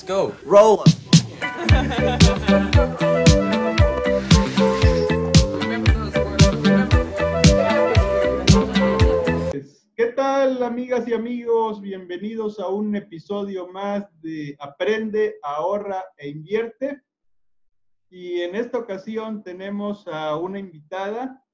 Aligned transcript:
Let's 0.00 0.08
go. 0.08 0.32
Roll. 0.46 0.78
¿Qué 9.94 10.06
tal, 10.16 10.62
amigas 10.62 11.06
y 11.06 11.12
amigos? 11.12 11.82
Bienvenidos 11.82 12.58
a 12.60 12.68
un 12.68 12.96
episodio 12.96 13.68
más 13.68 14.06
de 14.22 14.56
Aprende, 14.58 15.36
ahorra 15.42 16.02
e 16.16 16.30
invierte. 16.30 17.02
Y 18.08 18.40
en 18.40 18.56
esta 18.56 18.78
ocasión 18.78 19.42
tenemos 19.42 20.08
a 20.08 20.34
una 20.36 20.58
invitada 20.58 21.44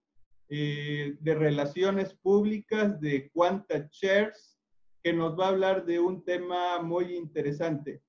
eh, 0.49 1.17
de 1.19 1.35
relaciones 1.35 2.15
públicas 2.15 3.01
de 3.01 3.29
Quanta 3.33 3.89
Shares 3.91 4.57
que 5.03 5.13
nos 5.13 5.37
va 5.37 5.47
a 5.47 5.49
hablar 5.49 5.85
de 5.85 5.99
un 5.99 6.25
tema 6.25 6.81
muy 6.81 7.17
interesante. 7.17 8.06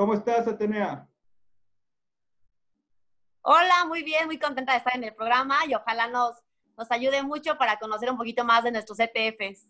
¿Cómo 0.00 0.14
estás, 0.14 0.48
Atenea? 0.48 1.06
Hola, 3.42 3.84
muy 3.86 4.02
bien, 4.02 4.24
muy 4.24 4.38
contenta 4.38 4.72
de 4.72 4.78
estar 4.78 4.96
en 4.96 5.04
el 5.04 5.14
programa 5.14 5.56
y 5.68 5.74
ojalá 5.74 6.08
nos, 6.08 6.36
nos 6.78 6.90
ayude 6.90 7.22
mucho 7.22 7.58
para 7.58 7.78
conocer 7.78 8.10
un 8.10 8.16
poquito 8.16 8.42
más 8.42 8.64
de 8.64 8.72
nuestros 8.72 8.98
ETFs. 8.98 9.68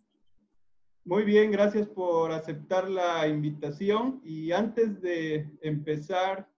Muy 1.05 1.24
bien, 1.24 1.50
gracias 1.50 1.88
por 1.88 2.30
aceptar 2.30 2.88
la 2.88 3.27
invitación. 3.27 4.20
Y 4.22 4.52
antes 4.52 5.02
de 5.02 5.50
empezar, 5.62 6.48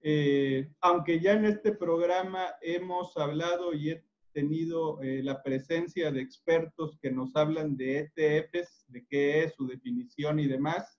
eh, 0.00 0.70
aunque 0.80 1.20
ya 1.20 1.32
en 1.32 1.44
este 1.44 1.72
programa 1.72 2.54
hemos 2.62 3.14
hablado 3.18 3.74
y 3.74 3.90
he 3.90 4.04
tenido 4.32 4.98
eh, 5.02 5.20
la 5.22 5.42
presencia 5.42 6.10
de 6.10 6.22
expertos 6.22 6.96
que 7.02 7.10
nos 7.10 7.36
hablan 7.36 7.76
de 7.76 8.10
ETFs, 8.16 8.86
de 8.88 9.04
qué 9.04 9.44
es 9.44 9.54
su 9.56 9.66
definición 9.66 10.38
y 10.38 10.46
demás, 10.46 10.98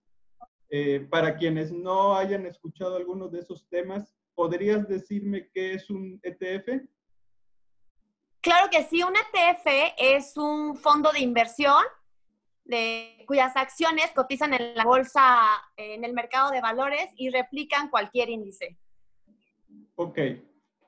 eh, 0.70 1.08
para 1.10 1.38
quienes 1.38 1.72
no 1.72 2.16
hayan 2.16 2.46
escuchado 2.46 2.98
algunos 2.98 3.32
de 3.32 3.40
esos 3.40 3.68
temas, 3.70 4.16
¿podrías 4.34 4.88
decirme 4.88 5.50
qué 5.54 5.74
es 5.74 5.90
un 5.90 6.20
ETF? 6.24 6.84
Claro 8.42 8.70
que 8.70 8.84
sí, 8.84 9.02
un 9.04 9.16
ETF 9.16 9.94
es 9.98 10.38
un 10.38 10.76
fondo 10.76 11.12
de 11.12 11.20
inversión 11.20 11.84
de, 12.64 13.24
cuyas 13.28 13.56
acciones 13.56 14.12
cotizan 14.12 14.54
en 14.54 14.76
la 14.76 14.84
bolsa, 14.84 15.40
en 15.78 16.04
el 16.04 16.14
mercado 16.14 16.52
de 16.52 16.62
valores 16.62 17.10
y 17.16 17.30
replican 17.30 17.90
cualquier 17.90 18.30
índice. 18.30 18.78
Ok, 19.96 20.20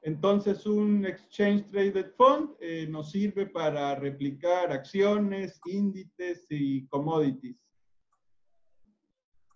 entonces 0.02 0.66
un 0.66 1.06
Exchange 1.06 1.66
Traded 1.72 2.12
Fund 2.18 2.56
eh, 2.60 2.88
nos 2.90 3.12
sirve 3.12 3.46
para 3.46 3.96
replicar 3.96 4.72
acciones, 4.72 5.60
índices 5.66 6.46
y 6.50 6.86
commodities. 6.88 7.58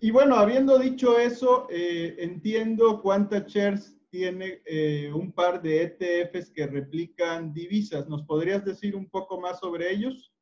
Y 0.04 0.10
bueno, 0.10 0.36
habiendo 0.36 0.80
dicho 0.80 1.20
eso, 1.20 1.68
eh, 1.70 2.16
entiendo 2.18 3.04
cuántas 3.04 3.46
shares 3.46 3.96
tiene 4.10 4.64
eh, 4.66 5.12
un 5.14 5.32
par 5.32 5.62
de 5.62 5.84
ETFs 5.84 6.50
que 6.50 6.66
replican 6.66 7.54
divisas. 7.54 8.10
¿Nos 8.10 8.24
podrías 8.24 8.66
decir 8.66 8.96
un 8.96 9.08
poco 9.08 9.40
más 9.40 9.60
sobre 9.60 9.92
ellos? 9.92 10.34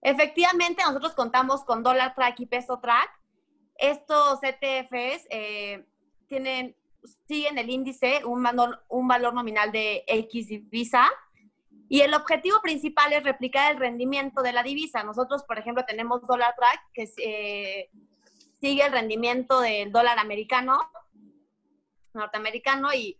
Efectivamente, 0.00 0.82
nosotros 0.82 1.12
contamos 1.12 1.62
con 1.62 1.82
Dollar 1.82 2.14
Track 2.14 2.40
y 2.40 2.46
Peso 2.46 2.80
Track. 2.80 3.10
Estos 3.76 4.40
ETFs 4.42 5.26
eh, 5.28 5.86
tienen, 6.26 6.74
siguen 7.28 7.58
el 7.58 7.68
índice, 7.68 8.24
un 8.24 8.42
valor, 8.42 8.82
un 8.88 9.06
valor 9.06 9.34
nominal 9.34 9.70
de 9.70 10.04
X 10.06 10.48
divisa. 10.48 11.10
Y 11.92 12.02
el 12.02 12.14
objetivo 12.14 12.62
principal 12.62 13.12
es 13.12 13.24
replicar 13.24 13.72
el 13.72 13.80
rendimiento 13.80 14.42
de 14.42 14.52
la 14.52 14.62
divisa. 14.62 15.02
Nosotros, 15.02 15.42
por 15.42 15.58
ejemplo, 15.58 15.84
tenemos 15.84 16.24
Dollar 16.24 16.54
Track, 16.54 16.80
que 16.94 17.12
eh, 17.16 17.90
sigue 18.60 18.86
el 18.86 18.92
rendimiento 18.92 19.60
del 19.60 19.90
dólar 19.90 20.20
americano, 20.20 20.78
norteamericano, 22.14 22.94
y 22.94 23.18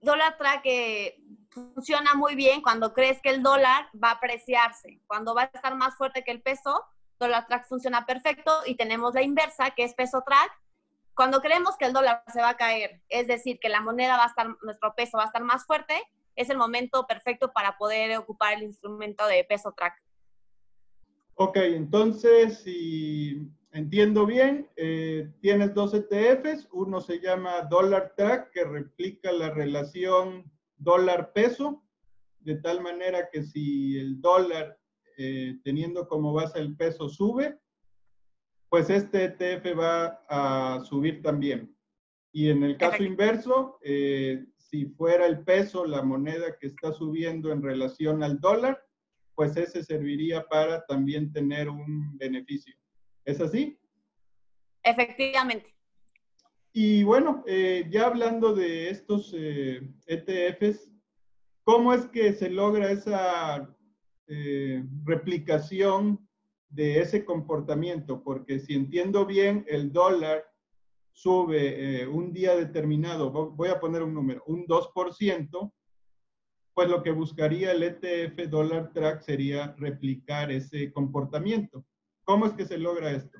Dollar 0.00 0.38
Track 0.38 0.60
eh, 0.62 1.18
funciona 1.50 2.14
muy 2.14 2.36
bien 2.36 2.62
cuando 2.62 2.92
crees 2.94 3.20
que 3.20 3.30
el 3.30 3.42
dólar 3.42 3.88
va 3.92 4.10
a 4.10 4.12
apreciarse. 4.12 5.00
Cuando 5.08 5.34
va 5.34 5.42
a 5.42 5.50
estar 5.52 5.74
más 5.74 5.96
fuerte 5.96 6.22
que 6.22 6.30
el 6.30 6.42
peso, 6.42 6.84
Dollar 7.18 7.48
Track 7.48 7.66
funciona 7.66 8.06
perfecto 8.06 8.60
y 8.64 8.76
tenemos 8.76 9.12
la 9.12 9.22
inversa, 9.22 9.72
que 9.72 9.82
es 9.82 9.92
Peso 9.94 10.22
Track. 10.24 10.52
Cuando 11.16 11.40
creemos 11.40 11.76
que 11.76 11.86
el 11.86 11.92
dólar 11.92 12.22
se 12.32 12.40
va 12.40 12.50
a 12.50 12.56
caer, 12.56 13.02
es 13.08 13.26
decir, 13.26 13.58
que 13.58 13.70
la 13.70 13.80
moneda 13.80 14.16
va 14.16 14.22
a 14.22 14.28
estar, 14.28 14.46
nuestro 14.62 14.94
peso 14.94 15.18
va 15.18 15.24
a 15.24 15.26
estar 15.26 15.42
más 15.42 15.66
fuerte, 15.66 16.00
es 16.36 16.50
el 16.50 16.58
momento 16.58 17.06
perfecto 17.06 17.52
para 17.52 17.76
poder 17.76 18.16
ocupar 18.18 18.54
el 18.54 18.62
instrumento 18.62 19.26
de 19.26 19.44
Peso 19.44 19.72
Track. 19.72 19.94
Ok, 21.34 21.56
entonces, 21.56 22.60
si 22.60 23.50
entiendo 23.72 24.24
bien, 24.24 24.68
eh, 24.76 25.30
tienes 25.40 25.74
dos 25.74 25.92
ETFs. 25.92 26.68
Uno 26.72 27.00
se 27.00 27.20
llama 27.20 27.62
Dollar 27.62 28.14
Track, 28.16 28.52
que 28.52 28.64
replica 28.64 29.32
la 29.32 29.50
relación 29.50 30.50
dólar-peso, 30.76 31.82
de 32.40 32.56
tal 32.56 32.80
manera 32.80 33.28
que 33.30 33.42
si 33.42 33.98
el 33.98 34.20
dólar, 34.20 34.78
eh, 35.18 35.58
teniendo 35.64 36.06
como 36.08 36.32
base 36.32 36.58
el 36.58 36.76
peso, 36.76 37.08
sube, 37.08 37.58
pues 38.68 38.90
este 38.90 39.24
ETF 39.24 39.78
va 39.78 40.24
a 40.28 40.84
subir 40.84 41.22
también. 41.22 41.74
Y 42.32 42.50
en 42.50 42.62
el 42.62 42.76
caso 42.76 43.02
inverso, 43.02 43.78
eh, 43.82 44.44
si 44.68 44.86
fuera 44.86 45.26
el 45.26 45.44
peso 45.44 45.84
la 45.84 46.02
moneda 46.02 46.56
que 46.58 46.66
está 46.66 46.92
subiendo 46.92 47.52
en 47.52 47.62
relación 47.62 48.22
al 48.22 48.40
dólar, 48.40 48.82
pues 49.34 49.56
ese 49.56 49.84
serviría 49.84 50.44
para 50.46 50.84
también 50.86 51.32
tener 51.32 51.68
un 51.68 52.16
beneficio. 52.16 52.74
¿Es 53.24 53.40
así? 53.40 53.78
Efectivamente. 54.82 55.74
Y 56.72 57.04
bueno, 57.04 57.44
eh, 57.46 57.86
ya 57.90 58.06
hablando 58.06 58.54
de 58.54 58.90
estos 58.90 59.32
eh, 59.36 59.80
ETFs, 60.06 60.90
¿cómo 61.64 61.92
es 61.92 62.06
que 62.06 62.32
se 62.32 62.50
logra 62.50 62.90
esa 62.90 63.74
eh, 64.26 64.84
replicación 65.04 66.28
de 66.68 67.00
ese 67.00 67.24
comportamiento? 67.24 68.22
Porque 68.22 68.58
si 68.58 68.74
entiendo 68.74 69.26
bien, 69.26 69.64
el 69.68 69.92
dólar 69.92 70.44
sube 71.16 72.02
eh, 72.02 72.06
un 72.06 72.30
día 72.30 72.54
determinado, 72.54 73.30
voy 73.30 73.70
a 73.70 73.80
poner 73.80 74.02
un 74.02 74.12
número, 74.12 74.42
un 74.46 74.66
2%, 74.66 75.72
pues 76.74 76.88
lo 76.90 77.02
que 77.02 77.10
buscaría 77.10 77.72
el 77.72 77.82
ETF 77.82 78.50
Dollar 78.50 78.92
Track 78.92 79.22
sería 79.22 79.74
replicar 79.78 80.52
ese 80.52 80.92
comportamiento. 80.92 81.86
¿Cómo 82.22 82.44
es 82.44 82.52
que 82.52 82.66
se 82.66 82.76
logra 82.76 83.12
esto? 83.12 83.38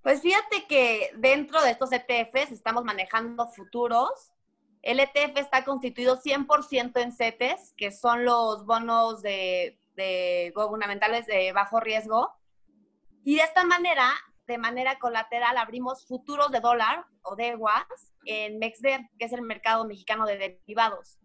Pues 0.00 0.22
fíjate 0.22 0.66
que 0.66 1.10
dentro 1.18 1.60
de 1.60 1.72
estos 1.72 1.90
ETFs 1.92 2.52
estamos 2.52 2.82
manejando 2.82 3.46
futuros. 3.48 4.32
El 4.80 4.98
ETF 4.98 5.36
está 5.36 5.62
constituido 5.62 6.18
100% 6.18 7.02
en 7.02 7.12
CETES, 7.12 7.74
que 7.76 7.92
son 7.92 8.24
los 8.24 8.64
bonos 8.64 9.20
de, 9.20 9.78
de 9.94 10.54
gubernamentales 10.54 11.26
de 11.26 11.52
bajo 11.52 11.80
riesgo. 11.80 12.32
Y 13.24 13.34
de 13.36 13.42
esta 13.42 13.64
manera 13.64 14.10
de 14.46 14.58
manera 14.58 14.98
colateral 14.98 15.56
abrimos 15.58 16.06
futuros 16.06 16.50
de 16.50 16.60
dólar 16.60 17.04
o 17.22 17.36
de 17.36 17.56
UAS 17.56 18.12
en 18.24 18.58
MEXDER, 18.58 19.00
que 19.18 19.24
es 19.24 19.32
el 19.32 19.42
mercado 19.42 19.84
mexicano 19.84 20.26
de 20.26 20.38
derivados. 20.38 21.18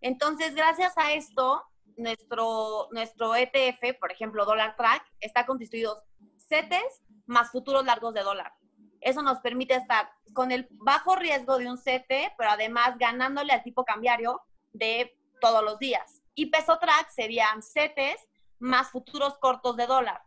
Entonces, 0.00 0.54
gracias 0.54 0.96
a 0.96 1.12
esto, 1.12 1.64
nuestro, 1.96 2.88
nuestro 2.92 3.34
ETF, 3.34 3.98
por 3.98 4.12
ejemplo, 4.12 4.44
Dollar 4.44 4.76
Track, 4.76 5.04
está 5.20 5.46
constituido 5.46 6.02
CETES 6.48 7.02
más 7.26 7.50
futuros 7.50 7.84
largos 7.84 8.14
de 8.14 8.22
dólar. 8.22 8.52
Eso 9.00 9.22
nos 9.22 9.40
permite 9.40 9.74
estar 9.74 10.10
con 10.32 10.52
el 10.52 10.68
bajo 10.70 11.16
riesgo 11.16 11.58
de 11.58 11.68
un 11.68 11.78
CETE, 11.78 12.34
pero 12.36 12.50
además 12.50 12.96
ganándole 12.98 13.52
al 13.52 13.62
tipo 13.62 13.84
cambiario 13.84 14.42
de 14.72 15.16
todos 15.40 15.62
los 15.62 15.78
días. 15.78 16.22
Y 16.34 16.46
peso 16.46 16.78
track 16.78 17.10
serían 17.10 17.62
CETES 17.62 18.28
más 18.58 18.90
futuros 18.90 19.38
cortos 19.38 19.76
de 19.76 19.86
dólar. 19.86 20.22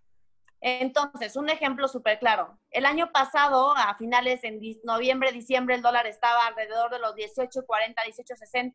Entonces, 0.62 1.38
un 1.38 1.50
ejemplo 1.50 1.88
súper 1.88 2.20
claro. 2.20 2.59
El 2.70 2.85
año 2.85 3.11
pasado, 3.11 3.73
a 3.78 3.96
finales 3.96 4.44
en 4.44 4.59
noviembre, 4.84 5.32
diciembre, 5.32 5.76
el 5.76 5.82
dólar 5.82 6.06
estaba 6.06 6.47
alrededor 6.47 6.91
de 6.91 7.00
los 7.00 7.16
18.40, 7.16 7.66
18.60. 7.66 8.73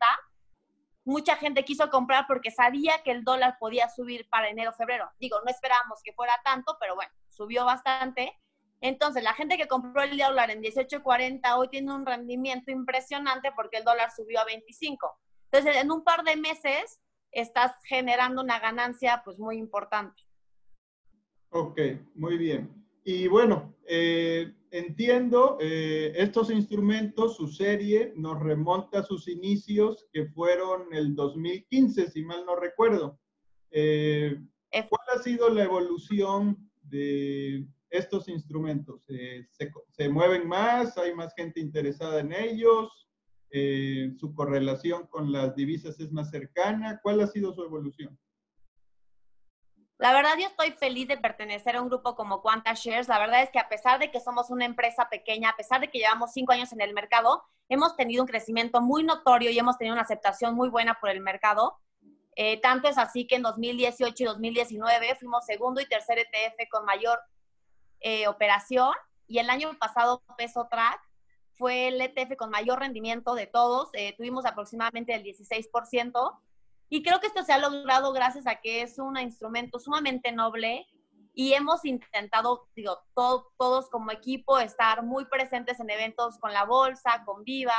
Mucha 1.03 1.35
gente 1.35 1.63
quiso 1.63 1.89
comprar 1.91 2.25
porque 2.27 2.49
sabía 2.49 3.03
que 3.03 3.11
el 3.11 3.23
dólar 3.23 3.57
podía 3.59 3.87
subir 3.89 4.27
para 4.29 4.49
enero, 4.49 4.73
febrero. 4.73 5.11
Digo, 5.19 5.37
no 5.45 5.51
esperábamos 5.51 5.99
que 6.03 6.13
fuera 6.13 6.33
tanto, 6.43 6.77
pero 6.79 6.95
bueno, 6.95 7.11
subió 7.29 7.65
bastante. 7.65 8.35
Entonces, 8.81 9.23
la 9.23 9.33
gente 9.33 9.57
que 9.57 9.67
compró 9.67 10.01
el 10.01 10.17
dólar 10.17 10.49
en 10.49 10.63
18.40 10.63 11.57
hoy 11.57 11.69
tiene 11.69 11.93
un 11.93 12.05
rendimiento 12.05 12.71
impresionante 12.71 13.51
porque 13.51 13.77
el 13.77 13.83
dólar 13.83 14.09
subió 14.11 14.41
a 14.41 14.45
25. 14.45 15.19
Entonces, 15.51 15.81
en 15.81 15.91
un 15.91 16.03
par 16.03 16.23
de 16.23 16.35
meses 16.35 16.99
estás 17.31 17.73
generando 17.83 18.41
una 18.41 18.59
ganancia 18.59 19.21
pues 19.23 19.37
muy 19.37 19.57
importante. 19.57 20.24
Ok, 21.49 21.79
muy 22.15 22.37
bien. 22.37 22.69
Y 23.03 23.27
bueno, 23.27 23.75
eh, 23.87 24.53
entiendo, 24.71 25.57
eh, 25.61 26.13
estos 26.15 26.49
instrumentos, 26.49 27.37
su 27.37 27.47
serie 27.47 28.13
nos 28.15 28.41
remonta 28.41 28.99
a 28.99 29.03
sus 29.03 29.27
inicios, 29.27 30.07
que 30.11 30.25
fueron 30.25 30.93
el 30.93 31.15
2015, 31.15 32.09
si 32.11 32.23
mal 32.23 32.45
no 32.45 32.55
recuerdo. 32.55 33.19
Eh, 33.71 34.37
¿Cuál 34.89 35.07
ha 35.13 35.21
sido 35.21 35.49
la 35.49 35.63
evolución 35.63 36.69
de 36.83 37.67
estos 37.89 38.27
instrumentos? 38.27 39.05
Eh, 39.09 39.47
¿se, 39.91 40.09
mueven 40.09 40.47
más? 40.47 40.97
¿Hay 40.97 41.13
más 41.13 41.33
gente 41.35 41.59
interesada 41.59 42.19
en 42.19 42.33
ellos? 42.33 43.07
Eh, 43.49 44.13
¿Su 44.17 44.33
correlación 44.33 45.07
con 45.07 45.31
las 45.31 45.55
divisas 45.55 45.99
es 45.99 46.11
más 46.11 46.29
cercana? 46.29 46.99
¿Cuál 47.01 47.21
ha 47.21 47.27
sido 47.27 47.53
su 47.53 47.63
evolución? 47.63 48.17
La 49.97 50.11
verdad, 50.11 50.33
yo 50.37 50.47
estoy 50.47 50.71
feliz 50.71 51.07
de 51.07 51.17
pertenecer 51.17 51.77
a 51.77 51.81
un 51.81 51.87
grupo 51.87 52.15
como 52.15 52.41
Quanta 52.41 52.73
Shares. 52.73 53.07
La 53.07 53.17
verdad 53.17 53.43
es 53.43 53.49
que 53.49 53.59
a 53.59 53.69
pesar 53.69 53.97
de 53.97 54.11
que 54.11 54.19
somos 54.19 54.49
una 54.49 54.65
empresa 54.65 55.07
pequeña, 55.09 55.49
a 55.49 55.55
pesar 55.55 55.79
de 55.79 55.89
que 55.89 55.99
llevamos 55.99 56.33
cinco 56.33 56.51
años 56.51 56.73
en 56.73 56.81
el 56.81 56.93
mercado, 56.93 57.43
hemos 57.69 57.95
tenido 57.95 58.23
un 58.23 58.27
crecimiento 58.27 58.81
muy 58.81 59.03
notorio 59.03 59.49
y 59.51 59.57
hemos 59.57 59.77
tenido 59.77 59.93
una 59.93 60.01
aceptación 60.01 60.53
muy 60.53 60.69
buena 60.69 60.99
por 60.99 61.09
el 61.09 61.21
mercado. 61.21 61.79
Eh, 62.35 62.59
tanto 62.59 62.89
es 62.89 62.97
así 62.97 63.25
que 63.25 63.35
en 63.35 63.43
2018 63.43 64.23
y 64.23 64.25
2019 64.25 65.15
fuimos 65.15 65.45
segundo 65.45 65.79
y 65.79 65.85
tercer 65.85 66.19
ETF 66.19 66.69
con 66.69 66.83
mayor 66.83 67.17
eh, 68.01 68.27
operación 68.27 68.93
y 69.25 69.39
el 69.39 69.49
año 69.49 69.71
pasado 69.79 70.21
Peso 70.37 70.67
Track 70.69 70.99
fue 71.53 71.87
el 71.87 72.01
ETF 72.01 72.35
con 72.35 72.49
mayor 72.49 72.79
rendimiento 72.79 73.33
de 73.33 73.47
todos. 73.47 73.89
Eh, 73.93 74.13
tuvimos 74.17 74.45
aproximadamente 74.45 75.13
el 75.13 75.23
16%. 75.23 76.39
Y 76.89 77.03
creo 77.03 77.19
que 77.19 77.27
esto 77.27 77.43
se 77.43 77.53
ha 77.53 77.57
logrado 77.57 78.13
gracias 78.13 78.47
a 78.47 78.55
que 78.55 78.81
es 78.81 78.99
un 78.99 79.17
instrumento 79.17 79.79
sumamente 79.79 80.31
noble 80.31 80.85
y 81.33 81.53
hemos 81.53 81.83
intentado, 81.83 82.69
digo, 82.75 82.97
todos 83.13 83.89
como 83.89 84.11
equipo 84.11 84.57
estar 84.57 85.03
muy 85.03 85.25
presentes 85.25 85.79
en 85.81 85.89
eventos 85.89 86.39
con 86.39 86.53
la 86.53 86.65
bolsa, 86.65 87.23
con 87.25 87.43
Viva, 87.43 87.73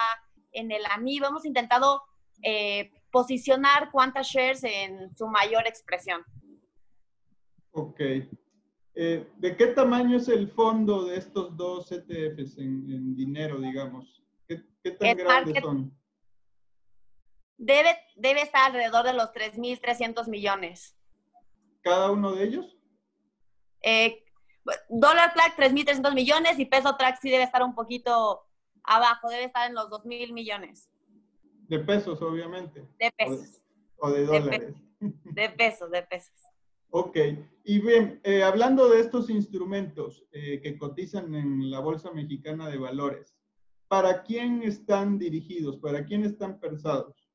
en 0.52 0.70
el 0.70 0.82
AMIBA. 0.84 1.28
Hemos 1.28 1.46
intentado 1.46 2.02
eh, 2.42 2.92
posicionar 3.10 3.90
cuántas 3.90 4.28
shares 4.28 4.62
en 4.62 5.16
su 5.16 5.26
mayor 5.26 5.66
expresión. 5.66 6.22
Ok. 7.72 8.00
Eh, 8.94 9.26
¿De 9.36 9.56
qué 9.56 9.68
tamaño 9.68 10.18
es 10.18 10.28
el 10.28 10.48
fondo 10.48 11.04
de 11.04 11.16
estos 11.16 11.56
dos 11.56 11.90
ETFs 11.92 12.58
en, 12.58 13.16
dinero, 13.16 13.58
digamos? 13.58 14.22
¿Qué, 14.46 14.90
tan 14.92 15.16
grandes 15.16 15.62
son? 15.62 15.96
Debe, 17.58 17.96
debe 18.16 18.42
estar 18.42 18.66
alrededor 18.66 19.04
de 19.04 19.12
los 19.12 19.32
3.300 19.32 20.28
millones. 20.28 20.96
¿Cada 21.82 22.10
uno 22.10 22.32
de 22.32 22.44
ellos? 22.44 22.76
Eh, 23.82 24.24
dólar 24.88 25.32
track 25.34 25.56
3.300 25.56 26.14
millones 26.14 26.58
y 26.58 26.64
peso 26.64 26.96
track 26.96 27.20
sí 27.20 27.30
debe 27.30 27.44
estar 27.44 27.62
un 27.62 27.74
poquito 27.74 28.46
abajo, 28.82 29.28
debe 29.28 29.44
estar 29.44 29.68
en 29.68 29.74
los 29.74 29.88
2.000 29.88 30.32
millones. 30.32 30.88
De 31.68 31.80
pesos, 31.80 32.20
obviamente. 32.22 32.86
De 32.98 33.12
pesos. 33.16 33.62
O 33.98 34.10
de, 34.10 34.24
dólares. 34.24 34.74
De, 35.00 35.50
pesos, 35.50 35.90
de 35.90 36.02
pesos. 36.02 36.34
Ok, 36.90 37.18
y 37.64 37.80
bien, 37.80 38.20
eh, 38.22 38.42
hablando 38.42 38.88
de 38.88 39.00
estos 39.00 39.28
instrumentos 39.28 40.24
eh, 40.32 40.60
que 40.62 40.78
cotizan 40.78 41.34
en 41.34 41.70
la 41.70 41.80
Bolsa 41.80 42.12
Mexicana 42.12 42.68
de 42.68 42.78
Valores, 42.78 43.36
¿para 43.88 44.22
quién 44.22 44.62
están 44.62 45.18
dirigidos? 45.18 45.78
¿Para 45.78 46.04
quién 46.04 46.24
están 46.24 46.60
pensados? 46.60 47.25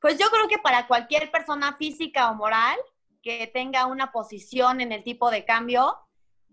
Pues 0.00 0.18
yo 0.18 0.28
creo 0.30 0.48
que 0.48 0.58
para 0.58 0.86
cualquier 0.86 1.30
persona 1.30 1.76
física 1.76 2.30
o 2.30 2.34
moral 2.34 2.76
que 3.22 3.50
tenga 3.52 3.86
una 3.86 4.12
posición 4.12 4.80
en 4.80 4.92
el 4.92 5.02
tipo 5.02 5.30
de 5.30 5.44
cambio, 5.44 5.96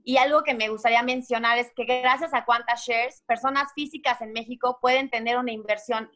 y 0.07 0.17
algo 0.17 0.43
que 0.43 0.53
me 0.53 0.69
gustaría 0.69 1.01
mencionar 1.01 1.57
es 1.57 1.71
que 1.75 1.83
gracias 1.83 2.33
a 2.35 2.45
Quanta 2.45 2.75
Shares, 2.75 3.23
personas 3.25 3.73
físicas 3.73 4.21
en 4.21 4.33
México 4.33 4.77
pueden 4.79 5.09
tener 5.09 5.37
una 5.37 5.51
inversión 5.51 6.11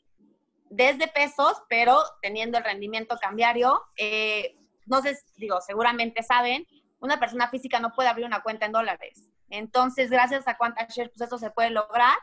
desde 0.70 1.08
pesos, 1.08 1.64
pero 1.68 2.00
teniendo 2.22 2.60
el 2.60 2.64
rendimiento 2.64 3.18
cambiario. 3.20 3.81
Eh, 3.98 4.56
no 4.86 5.02
sé, 5.02 5.18
digo, 5.38 5.60
seguramente 5.62 6.22
saben, 6.22 6.68
una 7.00 7.20
persona 7.20 7.50
física 7.50 7.80
no 7.80 7.92
puede 7.94 8.10
abrir 8.10 8.28
una 8.28 8.44
cuenta 8.44 8.68
en 8.68 8.74
dólares. 8.74 9.28
Entonces, 9.50 10.12
gracias 10.12 10.48
a 10.48 10.56
Quanta 10.56 10.86
Shares, 10.88 11.12
pues 11.18 11.28
eso 11.28 11.40
se 11.40 11.50
puede 11.50 11.72
lograr 11.72 12.16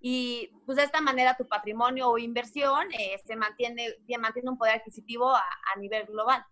y 0.00 0.50
pues 0.64 0.76
de 0.76 0.84
esta 0.84 1.00
manera 1.00 1.36
tu 1.36 1.46
patrimonio 1.46 2.08
o 2.08 2.18
inversión 2.18 2.90
eh, 2.98 3.20
se 3.24 3.36
mantiene, 3.36 3.96
mantiene 4.18 4.50
un 4.50 4.56
poder 4.56 4.76
adquisitivo 4.76 5.30
a, 5.30 5.42
nivel 5.78 6.06
global. 6.06 6.42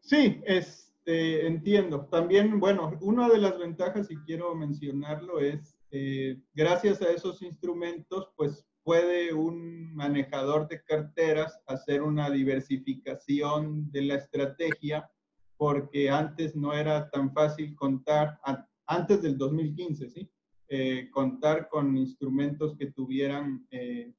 Sí, 0.00 0.40
este, 0.44 1.46
entiendo. 1.46 2.06
También, 2.06 2.58
bueno, 2.58 2.98
una 3.00 3.28
de 3.28 3.38
las 3.38 3.58
ventajas, 3.58 4.10
y 4.10 4.16
quiero 4.18 4.54
mencionarlo, 4.54 5.40
es 5.40 5.76
eh, 5.90 6.40
gracias 6.54 7.00
a 7.00 7.10
esos 7.10 7.42
instrumentos, 7.42 8.30
pues 8.36 8.66
puede 8.82 9.32
un 9.32 9.94
manejador 9.94 10.68
de 10.68 10.82
carteras 10.84 11.60
hacer 11.66 12.02
una 12.02 12.30
diversificación 12.30 13.90
de 13.90 14.02
la 14.02 14.14
estrategia, 14.16 15.10
porque 15.56 16.10
antes 16.10 16.54
no 16.54 16.72
era 16.72 17.08
tan 17.10 17.32
fácil 17.32 17.74
contar, 17.74 18.38
antes 18.86 19.22
del 19.22 19.38
2015, 19.38 20.10
¿sí? 20.10 20.30
Eh, 20.68 21.10
contar 21.12 21.68
con 21.68 21.96
instrumentos 21.96 22.76
que 22.76 22.90
tuvieran 22.90 23.64
eh, 23.70 24.12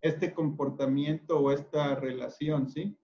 este 0.00 0.32
comportamiento 0.32 1.40
o 1.40 1.50
esta 1.50 1.96
relación, 1.96 2.68
¿sí? 2.68 2.96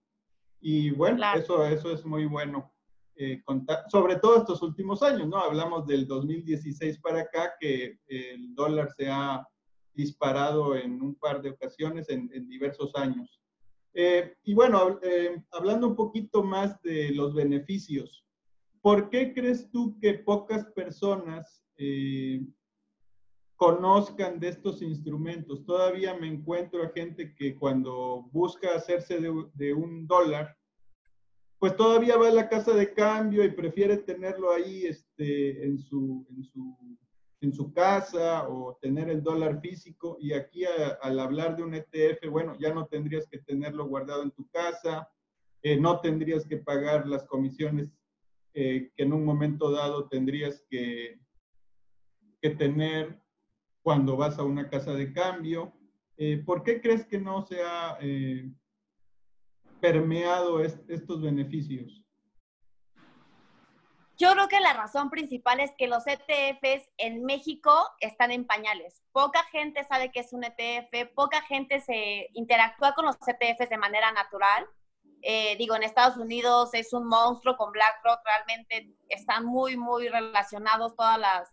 Y 0.60 0.90
bueno, 0.90 1.24
eso, 1.34 1.66
eso 1.66 1.90
es 1.90 2.04
muy 2.04 2.26
bueno. 2.26 2.72
Eh, 3.16 3.42
contar, 3.44 3.84
sobre 3.90 4.16
todo 4.16 4.36
estos 4.36 4.62
últimos 4.62 5.02
años, 5.02 5.26
¿no? 5.26 5.38
Hablamos 5.38 5.88
del 5.88 6.06
2016 6.06 7.00
para 7.00 7.22
acá, 7.22 7.54
que 7.58 7.98
el 8.06 8.54
dólar 8.54 8.92
se 8.96 9.08
ha 9.08 9.44
disparado 9.92 10.76
en 10.76 11.02
un 11.02 11.16
par 11.16 11.42
de 11.42 11.50
ocasiones 11.50 12.08
en, 12.10 12.28
diversos 12.48 12.94
años. 12.94 13.40
y 14.44 14.54
bueno, 14.54 15.00
hablando 15.50 15.88
un 15.88 15.96
poquito 15.96 16.44
más 16.44 16.80
de 16.82 17.10
los 17.10 17.34
beneficios, 17.34 18.24
¿por 18.82 19.08
qué 19.10 19.32
crees 19.32 19.68
tú 19.70 19.98
que 19.98 20.14
pocas 20.14 20.66
personas 20.66 21.65
eh, 21.78 22.46
conozcan 23.56 24.38
de 24.38 24.48
estos 24.48 24.82
instrumentos. 24.82 25.64
Todavía 25.64 26.14
me 26.14 26.28
encuentro 26.28 26.82
a 26.82 26.90
gente 26.90 27.34
que 27.34 27.56
cuando 27.56 28.28
busca 28.32 28.74
hacerse 28.74 29.18
de, 29.18 29.74
un 29.74 30.06
dólar, 30.06 30.56
pues 31.58 31.74
todavía 31.76 32.18
va 32.18 32.28
a 32.28 32.32
la 32.32 32.48
casa 32.48 32.74
de 32.74 32.92
cambio 32.92 33.42
y 33.42 33.50
prefiere 33.50 33.96
tenerlo 33.96 34.52
ahí 34.52 34.84
este, 34.84 35.64
en, 35.64 35.78
su, 35.78 36.26
en, 36.30 36.44
su, 36.44 36.76
en 37.40 37.52
su 37.52 37.72
casa 37.72 38.46
o 38.46 38.76
tener 38.80 39.08
el 39.08 39.22
dólar 39.22 39.60
físico. 39.60 40.18
Y 40.20 40.34
aquí 40.34 40.64
al 41.00 41.18
hablar 41.18 41.56
de 41.56 41.62
un 41.62 41.74
ETF, 41.74 42.28
bueno, 42.30 42.56
ya 42.58 42.74
no 42.74 42.86
tendrías 42.86 43.26
que 43.26 43.38
tenerlo 43.38 43.86
guardado 43.86 44.22
en 44.22 44.32
tu 44.32 44.46
casa, 44.50 45.08
eh, 45.62 45.80
no 45.80 46.00
tendrías 46.00 46.46
que 46.46 46.58
pagar 46.58 47.08
las 47.08 47.24
comisiones 47.24 47.90
eh, 48.52 48.90
que 48.94 49.02
en 49.02 49.12
un 49.14 49.24
momento 49.24 49.70
dado 49.70 50.08
tendrías 50.08 50.62
que, 50.68 51.18
que 52.40 52.50
tener 52.50 53.20
cuando 53.82 54.16
vas 54.16 54.38
a 54.38 54.44
una 54.44 54.68
casa 54.68 54.92
de 54.92 55.12
cambio. 55.12 55.72
Eh, 56.16 56.42
¿Por 56.44 56.62
qué 56.62 56.80
crees 56.80 57.06
que 57.06 57.18
no 57.18 57.46
se 57.46 57.62
ha 57.62 57.98
eh, 58.00 58.50
permeado 59.80 60.60
estos 60.60 61.20
beneficios? 61.20 62.02
Yo 64.18 64.32
creo 64.32 64.48
que 64.48 64.60
la 64.60 64.72
razón 64.72 65.10
principal 65.10 65.60
es 65.60 65.72
que 65.76 65.88
los 65.88 66.04
ETFs 66.06 66.88
en 66.96 67.24
México 67.24 67.70
están 68.00 68.30
en 68.30 68.46
pañales. 68.46 69.02
Poca 69.12 69.44
gente 69.52 69.84
sabe 69.84 70.10
que 70.10 70.20
es 70.20 70.32
un 70.32 70.42
ETF, 70.42 71.12
poca 71.14 71.42
gente 71.42 71.80
se 71.80 72.30
interactúa 72.32 72.94
con 72.94 73.04
los 73.04 73.16
ETFs 73.26 73.68
de 73.68 73.76
manera 73.76 74.10
natural. 74.12 74.66
Eh, 75.28 75.56
digo, 75.56 75.74
en 75.74 75.82
Estados 75.82 76.16
Unidos 76.18 76.70
es 76.72 76.92
un 76.92 77.04
monstruo 77.08 77.56
con 77.56 77.72
BlackRock, 77.72 78.20
realmente 78.24 78.94
están 79.08 79.44
muy, 79.44 79.76
muy 79.76 80.08
relacionados 80.08 80.94
todas 80.94 81.18
las, 81.18 81.52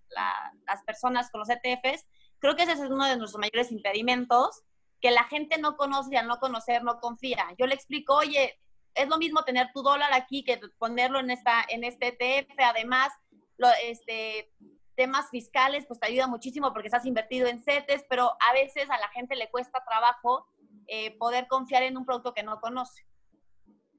las 0.67 0.83
personas 0.83 1.31
con 1.31 1.39
los 1.39 1.49
ETFs. 1.49 2.05
Creo 2.37 2.55
que 2.55 2.63
ese 2.63 2.73
es 2.73 2.79
uno 2.81 3.03
de 3.05 3.17
nuestros 3.17 3.39
mayores 3.39 3.71
impedimentos, 3.71 4.61
que 5.01 5.09
la 5.09 5.23
gente 5.23 5.57
no 5.57 5.75
conoce 5.75 6.15
al 6.15 6.27
no 6.27 6.39
conocer 6.39 6.83
no 6.83 6.99
confía. 6.99 7.47
Yo 7.57 7.65
le 7.65 7.73
explico, 7.73 8.13
oye, 8.13 8.59
es 8.93 9.07
lo 9.09 9.17
mismo 9.17 9.43
tener 9.43 9.71
tu 9.73 9.81
dólar 9.81 10.13
aquí 10.13 10.43
que 10.43 10.61
ponerlo 10.77 11.19
en, 11.19 11.31
esta, 11.31 11.65
en 11.67 11.83
este 11.83 12.09
ETF, 12.09 12.53
además, 12.59 13.11
lo, 13.57 13.69
este, 13.85 14.51
temas 14.93 15.31
fiscales, 15.31 15.87
pues 15.87 15.99
te 15.99 16.05
ayuda 16.05 16.27
muchísimo 16.27 16.71
porque 16.73 16.89
estás 16.89 17.07
invertido 17.07 17.47
en 17.47 17.59
CETES, 17.59 18.05
pero 18.07 18.37
a 18.39 18.53
veces 18.53 18.87
a 18.91 18.99
la 18.99 19.09
gente 19.09 19.35
le 19.35 19.49
cuesta 19.49 19.83
trabajo 19.83 20.45
eh, 20.85 21.17
poder 21.17 21.47
confiar 21.47 21.81
en 21.81 21.97
un 21.97 22.05
producto 22.05 22.35
que 22.35 22.43
no 22.43 22.61
conoce. 22.61 23.03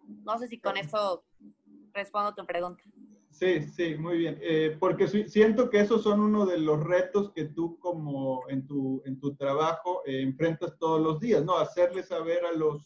No 0.07 0.39
sé 0.39 0.49
si 0.49 0.59
con 0.61 0.77
eso 0.77 1.25
respondo 1.93 2.35
tu 2.35 2.45
pregunta. 2.47 2.83
Sí, 3.31 3.63
sí, 3.63 3.97
muy 3.97 4.19
bien. 4.19 4.39
Eh, 4.43 4.77
porque 4.79 5.09
siento 5.09 5.69
que 5.69 5.81
esos 5.81 6.05
son 6.05 6.21
uno 6.21 6.47
de 6.47 6.59
los 6.59 6.83
retos 6.83 7.33
que 7.33 7.47
tú 7.47 7.79
como 7.81 8.49
en 8.49 8.65
tu, 8.67 9.03
en 9.07 9.19
tu 9.19 9.35
trabajo 9.35 10.03
eh, 10.07 10.23
enfrentas 10.23 10.79
todos 10.79 11.01
los 11.01 11.19
días, 11.19 11.45
¿no? 11.45 11.57
Hacerle 11.57 12.05
saber 12.05 12.45
a 12.45 12.53
los 12.53 12.85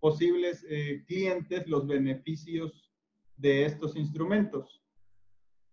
posibles 0.00 0.66
eh, 0.68 1.04
clientes 1.06 1.66
los 1.68 1.86
beneficios 1.86 2.90
de 3.36 3.66
estos 3.66 3.94
instrumentos. 3.94 4.82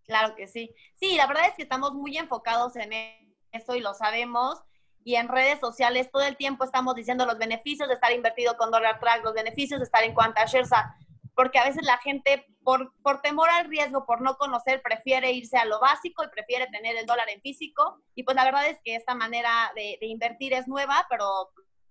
Claro 0.04 0.34
que 0.36 0.46
sí. 0.46 0.72
Sí, 0.94 1.16
la 1.16 1.26
verdad 1.26 1.46
es 1.48 1.54
que 1.56 1.62
estamos 1.62 1.94
muy 1.94 2.16
enfocados 2.16 2.76
en 2.76 2.90
eso 3.50 3.74
y 3.74 3.80
lo 3.80 3.94
sabemos 3.94 4.62
y 5.04 5.16
en 5.16 5.28
redes 5.28 5.60
sociales 5.60 6.10
todo 6.10 6.22
el 6.22 6.36
tiempo 6.36 6.64
estamos 6.64 6.94
diciendo 6.94 7.26
los 7.26 7.38
beneficios 7.38 7.88
de 7.88 7.94
estar 7.94 8.12
invertido 8.12 8.56
con 8.56 8.70
Dollar 8.70 8.98
Track, 8.98 9.22
los 9.22 9.34
beneficios 9.34 9.78
de 9.78 9.84
estar 9.84 10.02
en 10.02 10.14
Quanta 10.14 10.46
Shares. 10.46 10.70
porque 11.36 11.58
a 11.58 11.64
veces 11.64 11.84
la 11.84 11.98
gente, 11.98 12.46
por, 12.62 12.92
por 13.02 13.20
temor 13.20 13.50
al 13.50 13.68
riesgo, 13.68 14.06
por 14.06 14.22
no 14.22 14.36
conocer, 14.36 14.80
prefiere 14.82 15.32
irse 15.32 15.56
a 15.58 15.64
lo 15.66 15.78
básico 15.78 16.24
y 16.24 16.28
prefiere 16.28 16.68
tener 16.68 16.96
el 16.96 17.06
dólar 17.06 17.28
en 17.28 17.40
físico. 17.40 18.00
Y 18.14 18.22
pues 18.22 18.34
la 18.34 18.44
verdad 18.44 18.68
es 18.68 18.78
que 18.82 18.94
esta 18.96 19.14
manera 19.14 19.70
de, 19.76 19.98
de 20.00 20.06
invertir 20.06 20.54
es 20.54 20.66
nueva, 20.68 21.06
pero 21.10 21.26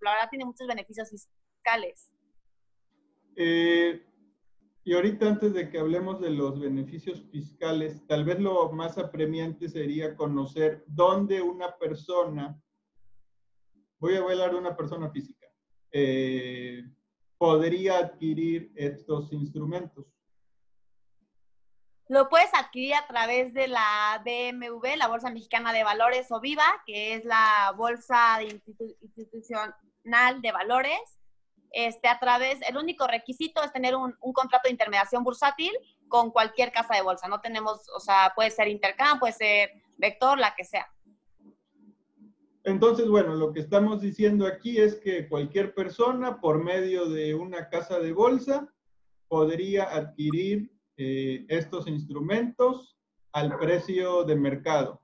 la 0.01 0.11
verdad 0.11 0.29
tiene 0.29 0.45
muchos 0.45 0.67
beneficios 0.67 1.09
fiscales. 1.09 2.11
Eh, 3.35 4.05
y 4.83 4.93
ahorita 4.93 5.27
antes 5.27 5.53
de 5.53 5.69
que 5.69 5.79
hablemos 5.79 6.19
de 6.19 6.29
los 6.29 6.59
beneficios 6.59 7.23
fiscales, 7.31 8.05
tal 8.07 8.25
vez 8.25 8.39
lo 8.39 8.71
más 8.71 8.97
apremiante 8.97 9.69
sería 9.69 10.15
conocer 10.15 10.83
dónde 10.87 11.41
una 11.41 11.77
persona, 11.77 12.59
voy 14.11 14.31
a 14.31 14.33
hablar 14.33 14.51
de 14.51 14.57
una 14.57 14.75
persona 14.75 15.09
física, 15.09 15.47
eh, 15.91 16.83
podría 17.37 17.97
adquirir 17.97 18.71
estos 18.75 19.31
instrumentos. 19.31 20.05
Lo 22.09 22.29
puedes 22.29 22.53
adquirir 22.53 22.95
a 22.95 23.07
través 23.07 23.53
de 23.53 23.67
la 23.67 24.21
BMV, 24.25 24.97
la 24.97 25.07
Bolsa 25.07 25.29
Mexicana 25.29 25.71
de 25.71 25.83
Valores 25.83 26.31
o 26.31 26.41
Viva, 26.41 26.65
que 26.85 27.15
es 27.15 27.25
la 27.25 27.73
bolsa 27.77 28.43
institucional 28.43 30.41
de 30.41 30.51
valores 30.51 30.99
este, 31.73 32.07
a 32.07 32.19
través, 32.19 32.61
el 32.69 32.77
único 32.77 33.07
requisito 33.07 33.63
es 33.63 33.73
tener 33.73 33.95
un, 33.95 34.15
contrato 34.33 34.67
de 34.67 34.71
intermediación 34.71 35.23
bursátil 35.23 35.71
con 36.07 36.29
cualquier 36.29 36.71
casa 36.71 36.93
de 36.93 37.01
bolsa. 37.01 37.27
No 37.27 37.41
tenemos, 37.41 37.89
o 37.95 37.99
sea, 37.99 38.31
puede 38.35 38.51
ser 38.51 38.67
Intercam, 38.67 39.19
puede 39.19 39.33
ser 39.33 39.71
Vector, 39.97 40.37
la 40.37 40.53
que 40.53 40.65
sea. 40.65 40.87
Entonces, 42.63 43.09
bueno, 43.09 43.35
lo 43.35 43.51
que 43.51 43.59
estamos 43.59 44.01
diciendo 44.01 44.47
aquí 44.47 44.77
es 44.77 44.95
que 44.95 45.27
cualquier 45.27 45.73
persona 45.73 46.39
por 46.39 46.63
medio 46.63 47.09
de 47.09 47.35
una 47.35 47.69
casa 47.69 47.99
de 47.99 48.13
bolsa 48.13 48.73
podría 49.27 49.93
adquirir 49.93 50.71
eh, 50.95 51.45
estos 51.49 51.87
instrumentos 51.87 52.97
al 53.33 53.57
precio 53.57 54.23
de 54.23 54.35
mercado. 54.35 55.01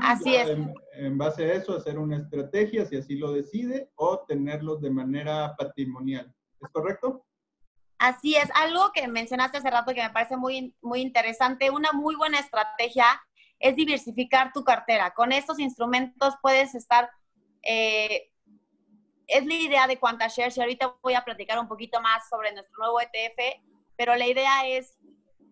Así 0.00 0.34
es. 0.34 0.48
En, 0.94 1.18
base 1.18 1.44
a 1.44 1.54
eso, 1.54 1.76
hacer 1.76 1.98
una 1.98 2.18
estrategia, 2.18 2.84
si 2.84 2.96
así 2.96 3.16
lo 3.16 3.32
decide, 3.32 3.90
o 3.94 4.24
tenerlos 4.26 4.80
de 4.80 4.90
manera 4.90 5.54
patrimonial. 5.56 6.34
¿Es 6.60 6.68
correcto? 6.70 7.24
Así 7.98 8.34
es. 8.34 8.50
Algo 8.54 8.90
que 8.92 9.06
mencionaste 9.08 9.58
hace 9.58 9.70
rato 9.70 9.94
que 9.94 10.02
me 10.02 10.10
parece 10.10 10.36
muy, 10.36 10.74
muy 10.82 11.00
interesante, 11.00 11.70
una 11.70 11.92
muy 11.92 12.16
buena 12.16 12.38
estrategia 12.38 13.04
es 13.62 13.76
diversificar 13.76 14.52
tu 14.52 14.64
cartera. 14.64 15.14
Con 15.14 15.32
estos 15.32 15.58
instrumentos 15.58 16.34
puedes 16.42 16.74
estar... 16.74 17.08
Eh, 17.62 18.28
es 19.28 19.46
la 19.46 19.54
idea 19.54 19.86
de 19.86 19.98
Shares 20.28 20.58
y 20.58 20.60
ahorita 20.60 20.96
voy 21.00 21.14
a 21.14 21.24
platicar 21.24 21.58
un 21.58 21.68
poquito 21.68 22.00
más 22.02 22.28
sobre 22.28 22.52
nuestro 22.52 22.76
nuevo 22.78 23.00
ETF, 23.00 23.62
pero 23.96 24.14
la 24.16 24.26
idea 24.26 24.66
es 24.66 24.98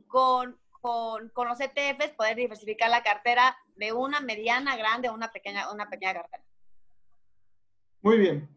con 0.06 0.60
con, 0.80 1.28
con, 1.30 1.48
los 1.48 1.60
ETFs 1.60 2.12
poder 2.16 2.36
diversificar 2.36 2.90
la 2.90 3.02
cartera 3.02 3.56
de 3.76 3.92
una 3.92 4.20
mediana, 4.20 4.76
grande 4.76 5.08
a 5.08 5.12
una 5.12 5.30
pequeña, 5.30 5.70
una 5.72 5.88
pequeña 5.88 6.14
cartera. 6.14 6.44
Muy 8.02 8.18
bien. 8.18 8.48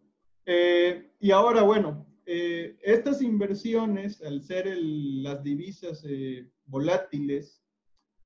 Eh, 0.45 1.11
y 1.19 1.31
ahora, 1.31 1.63
bueno, 1.63 2.05
eh, 2.25 2.77
estas 2.81 3.21
inversiones, 3.21 4.21
al 4.21 4.41
ser 4.41 4.67
las 4.77 5.43
divisas 5.43 6.03
eh, 6.07 6.49
volátiles, 6.65 7.62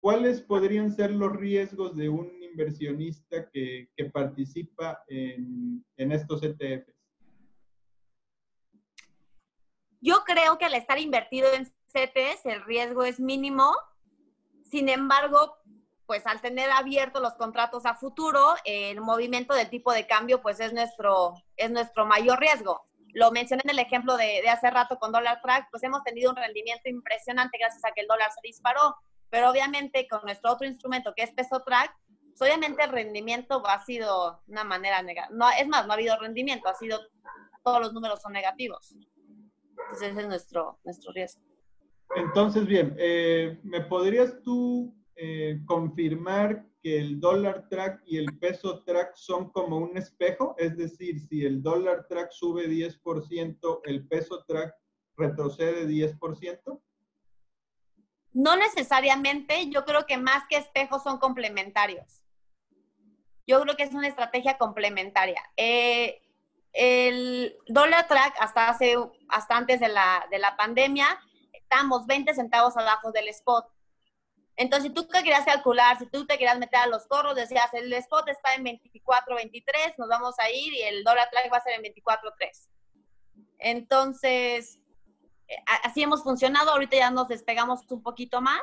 ¿cuáles 0.08 0.40
podrían 0.40 0.90
ser 0.90 1.12
los 1.12 1.36
riesgos 1.36 1.94
de 1.94 2.08
un 2.08 2.32
inversionista 2.42 3.50
que, 3.52 3.90
participa 4.14 5.04
en, 5.10 5.84
estos 5.98 6.42
ETFs? 6.44 6.96
Yo 10.00 10.24
creo 10.26 10.58
que 10.58 10.64
al 10.64 10.76
estar 10.76 10.98
invertido 10.98 11.52
en 11.52 11.70
CETES 11.92 12.46
el 12.46 12.64
riesgo 12.64 13.04
es 13.04 13.20
mínimo. 13.20 13.76
Sin 14.64 14.88
embargo, 14.88 15.58
pues 16.06 16.26
al 16.26 16.40
tener 16.40 16.72
abiertos 16.72 17.22
los 17.22 17.34
contratos 17.34 17.86
a 17.86 17.94
futuro, 17.94 18.56
el 18.64 19.02
movimiento 19.02 19.56
del 19.56 19.70
tipo 19.70 19.92
de 19.92 20.08
cambio 20.08 20.42
pues 20.42 20.62
es 20.62 20.72
nuestro, 20.72 21.34
es 21.58 21.70
nuestro 21.70 22.06
mayor 22.06 22.40
riesgo. 22.40 22.80
Lo 23.14 23.30
mencioné 23.32 23.64
en 23.66 23.72
el 23.72 23.80
ejemplo 23.80 24.16
de, 24.16 24.42
de 24.42 24.48
hace 24.48 24.72
rato 24.72 25.00
con 25.00 25.12
Dollar 25.12 25.42
Track, 25.42 25.68
pues 25.70 25.84
hemos 25.84 26.02
tenido 26.06 26.30
un 26.30 26.38
rendimiento 26.38 26.88
impresionante 26.88 27.58
gracias 27.58 27.84
a 27.84 27.92
que 27.92 28.00
el 28.00 28.08
dólar 28.08 28.32
se 28.32 28.40
disparó, 28.42 28.96
pero 29.30 29.50
obviamente 29.50 30.08
con 30.08 30.22
nuestro 30.24 30.52
otro 30.52 30.68
instrumento 30.68 31.14
que 31.16 31.24
es 31.24 31.32
Peso 31.32 31.62
Track, 31.64 31.96
pues 32.38 32.42
obviamente 32.42 32.84
el 32.84 32.92
rendimiento 32.92 33.66
ha 33.66 33.84
sido 33.84 34.42
una 34.48 34.64
manera 34.64 35.02
negativa. 35.02 35.36
No, 35.36 35.50
es 35.60 35.68
más, 35.68 35.86
no 35.86 35.94
ha 35.94 35.96
habido 35.96 36.18
rendimiento, 36.20 36.70
ha 36.70 36.76
sido, 36.76 37.00
todos 37.64 37.82
los 37.82 37.94
números 37.94 38.22
son 38.22 38.34
negativos. 38.34 38.96
Entonces 39.72 40.12
ese 40.12 40.22
es 40.22 40.28
nuestro, 40.28 40.80
nuestro 40.84 41.12
riesgo. 41.14 41.42
Entonces, 42.16 42.66
bien, 42.66 42.96
eh, 42.98 43.60
¿me 43.64 43.82
podrías 43.82 44.42
tú 44.44 44.96
eh, 45.16 45.60
confirmar 45.66 46.66
que 46.82 47.00
el 47.00 47.20
dólar 47.20 47.68
track 47.70 48.02
y 48.06 48.18
el 48.18 48.38
peso 48.40 48.84
track 48.84 49.16
son 49.16 49.50
como 49.50 49.78
un 49.78 49.98
espejo? 49.98 50.56
Es 50.58 50.78
decir, 50.78 51.20
si 51.20 51.46
el 51.46 51.62
dólar 51.62 52.08
track 52.08 52.32
sube 52.32 52.68
10%, 52.68 53.82
el 53.84 54.08
peso 54.08 54.44
track 54.48 54.74
retrocede 55.18 55.88
10%? 55.88 56.82
No 58.38 58.56
necesariamente, 58.56 59.68
yo 59.72 59.84
creo 59.84 60.06
que 60.06 60.16
más 60.16 60.44
que 60.48 60.58
espejos 60.58 61.02
son 61.02 61.18
complementarios. 61.18 62.22
Yo 63.48 63.60
creo 63.62 63.76
que 63.76 63.82
es 63.82 63.96
una 63.96 64.08
estrategia 64.08 64.60
complementaria. 64.60 65.42
Eh, 65.58 66.22
el 66.72 67.58
dólar 67.66 68.08
track 68.08 68.36
hasta 68.40 68.70
hace, 68.70 68.96
hasta 69.28 69.58
antes 69.58 69.80
de 69.80 69.88
la, 69.88 70.28
de 70.30 70.38
la 70.38 70.56
pandemia, 70.56 71.08
estamos 71.52 72.06
20 72.06 72.32
centavos 72.36 72.78
abajo 72.78 73.12
del 73.12 73.28
spot. 73.30 73.66
Entonces, 74.56 74.90
si 74.90 74.94
tú 74.94 75.08
te 75.08 75.24
querías 75.24 75.44
calcular, 75.44 75.98
si 75.98 76.06
tú 76.06 76.28
te 76.28 76.38
querías 76.38 76.60
meter 76.60 76.82
a 76.82 76.86
los 76.86 77.08
corros, 77.08 77.34
decías, 77.34 77.74
el 77.74 77.92
spot 77.92 78.30
está 78.30 78.54
en 78.54 78.66
24, 78.66 79.36
23, 79.36 79.98
nos 79.98 80.10
vamos 80.10 80.36
a 80.38 80.52
ir 80.52 80.76
y 80.76 80.84
el 80.84 81.04
dólar 81.04 81.28
track 81.32 81.52
va 81.52 81.58
a 81.58 81.64
ser 81.64 81.74
en 81.74 81.82
24, 81.82 82.32
3. 82.38 82.70
Entonces, 83.58 84.80
así 85.84 86.04
hemos 86.04 86.24
funcionado, 86.24 86.72
ahorita 86.72 86.98
ya 86.98 87.12
nos 87.12 87.28
despegamos 87.28 87.82
un 87.90 88.02
poquito 88.02 88.42
más. 88.42 88.62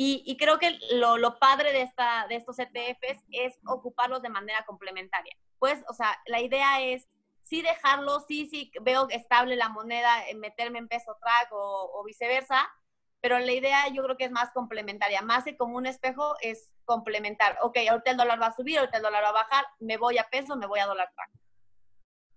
Y, 0.00 0.36
creo 0.36 0.60
que 0.60 0.78
lo, 0.92 1.40
padre 1.40 1.72
de, 1.72 1.82
esta, 1.82 2.26
de 2.28 2.36
estos 2.36 2.56
ETFs 2.60 3.24
es 3.32 3.58
ocuparlos 3.66 4.22
de 4.22 4.28
manera 4.28 4.64
complementaria. 4.64 5.36
Pues, 5.58 5.82
o 5.88 5.92
sea, 5.92 6.16
la 6.26 6.40
idea 6.40 6.80
es 6.80 7.08
sí 7.42 7.62
dejarlo, 7.62 8.20
sí, 8.20 8.46
sí, 8.46 8.70
veo 8.82 9.08
estable 9.10 9.56
la 9.56 9.70
moneda, 9.70 10.22
meterme 10.36 10.78
en 10.78 10.86
peso 10.86 11.16
track 11.20 11.48
o, 11.50 12.04
viceversa, 12.06 12.68
pero 13.20 13.40
la 13.40 13.50
idea 13.50 13.88
yo 13.88 14.04
creo 14.04 14.16
que 14.16 14.26
es 14.26 14.30
más 14.30 14.52
complementaria, 14.52 15.20
más 15.22 15.44
como 15.58 15.76
un 15.76 15.86
espejo 15.86 16.36
es 16.42 16.72
complementar. 16.84 17.58
Ok, 17.62 17.78
ahorita 17.90 18.12
el 18.12 18.18
dólar 18.18 18.40
va 18.40 18.46
a 18.46 18.54
subir, 18.54 18.78
ahorita 18.78 18.98
el 18.98 19.02
dólar 19.02 19.24
va 19.24 19.30
a 19.30 19.32
bajar, 19.32 19.66
me 19.80 19.96
voy 19.96 20.18
a 20.18 20.28
peso, 20.30 20.54
me 20.56 20.66
voy 20.66 20.78
a 20.78 20.86
dólar 20.86 21.10
track. 21.12 21.30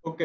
Ok, 0.01 0.21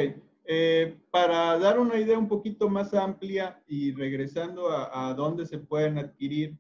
eh, 0.46 0.98
para 1.10 1.58
dar 1.58 1.78
una 1.78 1.98
idea 1.98 2.18
un 2.18 2.28
poquito 2.28 2.68
más 2.68 2.94
amplia 2.94 3.62
y 3.66 3.92
regresando 3.92 4.70
a, 4.70 5.12
dónde 5.14 5.46
se 5.46 5.58
pueden 5.58 5.98
adquirir, 5.98 6.58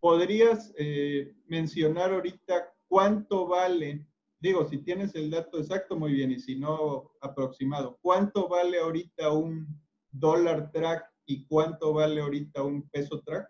¿podrías 0.00 0.72
eh, 0.76 1.34
mencionar 1.46 2.12
ahorita 2.12 2.72
cuánto 2.88 3.46
vale 3.46 4.06
digo, 4.44 4.68
si 4.68 4.76
tienes 4.76 5.14
el 5.14 5.30
dato 5.30 5.58
exacto, 5.58 5.96
muy 5.96 6.12
bien, 6.12 6.30
y 6.30 6.38
si 6.38 6.56
no, 6.56 7.12
aproximado. 7.22 7.98
¿Cuánto 8.02 8.46
vale 8.46 8.78
ahorita 8.78 9.30
un 9.30 9.66
dólar 10.10 10.70
track 10.70 11.10
y 11.24 11.46
cuánto 11.46 11.94
vale 11.94 12.20
ahorita 12.20 12.62
un 12.62 12.86
peso 12.90 13.22
track? 13.22 13.48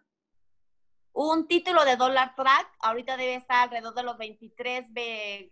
Un 1.13 1.49
título 1.49 1.85
de 1.85 1.97
dólar 1.97 2.37
track 2.37 2.77
ahorita 2.79 3.17
debe 3.17 3.35
estar 3.35 3.65
alrededor 3.65 3.95
de 3.95 4.03
los 4.05 4.17
23, 4.19 4.87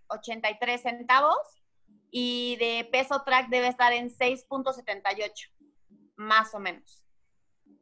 83 0.07 0.81
centavos 0.81 1.37
y 2.13 2.57
de 2.57 2.87
peso 2.93 3.23
track 3.25 3.49
debe 3.49 3.69
estar 3.69 3.93
en 3.93 4.11
6.78, 4.11 5.51
más 6.17 6.55
o 6.55 6.61
menos. 6.61 7.03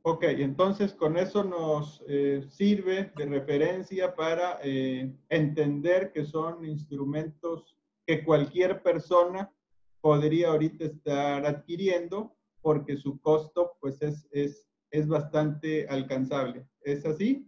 Ok, 0.02 0.22
entonces 0.22 0.94
con 0.94 1.18
eso 1.18 1.44
nos 1.44 2.02
eh, 2.08 2.46
sirve 2.48 3.12
de 3.16 3.26
referencia 3.26 4.14
para 4.14 4.58
eh, 4.62 5.12
entender 5.28 6.12
que 6.12 6.24
son 6.24 6.64
instrumentos 6.64 7.76
que 8.06 8.24
cualquier 8.24 8.82
persona 8.82 9.52
podría 10.00 10.48
ahorita 10.48 10.84
estar 10.84 11.44
adquiriendo 11.44 12.34
porque 12.62 12.96
su 12.96 13.20
costo 13.20 13.76
pues 13.80 14.00
es, 14.00 14.26
es, 14.30 14.70
es 14.90 15.06
bastante 15.06 15.86
alcanzable. 15.88 16.66
¿Es 16.82 17.04
así? 17.04 17.46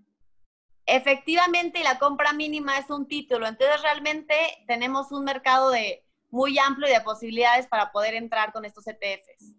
Efectivamente, 0.84 1.82
la 1.84 1.98
compra 1.98 2.32
mínima 2.32 2.76
es 2.76 2.90
un 2.90 3.06
título. 3.06 3.46
Entonces 3.46 3.80
realmente 3.82 4.34
tenemos 4.66 5.12
un 5.12 5.24
mercado 5.24 5.70
de 5.70 6.04
muy 6.32 6.58
amplio 6.58 6.88
de 6.88 7.00
posibilidades 7.02 7.66
para 7.68 7.92
poder 7.92 8.14
entrar 8.14 8.52
con 8.52 8.64
estos 8.64 8.86
ETFs. 8.86 9.54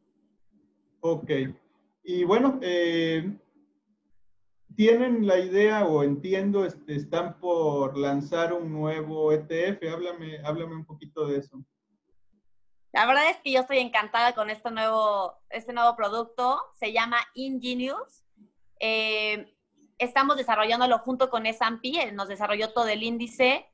Ok. 1.00 1.30
Y 2.04 2.24
bueno, 2.24 2.60
eh, 2.62 3.38
tienen 4.76 5.28
la 5.28 5.38
idea 5.38 5.86
o 5.86 6.04
entiendo, 6.04 6.66
este, 6.66 6.96
están 6.96 7.40
por 7.40 7.96
lanzar 7.96 8.54
un 8.54 8.72
nuevo 8.72 9.32
ETF. 9.32 9.84
Háblame, 9.94 10.40
háblame 10.44 10.76
un 10.76 10.86
poquito 10.86 11.28
de 11.28 11.38
eso. 11.38 11.64
La 12.92 13.06
verdad 13.06 13.30
es 13.30 13.38
que 13.38 13.52
yo 13.52 13.62
estoy 13.62 13.78
encantada 13.78 14.34
con 14.34 14.50
este 14.50 14.72
nuevo, 14.72 15.34
este 15.50 15.74
nuevo 15.74 15.96
producto. 15.96 16.60
Se 16.74 16.92
llama 16.92 17.18
Ingenius. 17.36 18.24
Eh, 18.80 19.56
estamos 20.00 20.38
desarrollándolo 20.38 20.98
junto 21.00 21.30
con 21.30 21.46
S&P. 21.46 22.12
Nos 22.14 22.28
desarrolló 22.28 22.74
todo 22.74 22.88
el 22.88 23.04
índice. 23.04 23.70